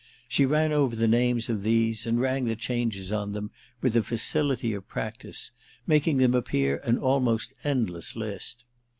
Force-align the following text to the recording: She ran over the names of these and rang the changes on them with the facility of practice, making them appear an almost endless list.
She 0.27 0.47
ran 0.47 0.71
over 0.73 0.95
the 0.95 1.07
names 1.07 1.47
of 1.47 1.61
these 1.61 2.07
and 2.07 2.19
rang 2.19 2.45
the 2.45 2.55
changes 2.55 3.11
on 3.11 3.33
them 3.33 3.51
with 3.83 3.93
the 3.93 4.01
facility 4.01 4.73
of 4.73 4.87
practice, 4.87 5.51
making 5.85 6.17
them 6.17 6.33
appear 6.33 6.77
an 6.77 6.97
almost 6.97 7.53
endless 7.63 8.15
list. 8.15 8.63